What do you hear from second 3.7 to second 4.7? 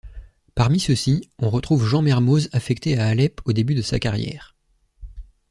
de sa carrière.